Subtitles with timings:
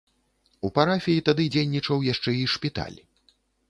[0.67, 2.99] У парафіі тады дзейнічаў яшчэ і шпіталь.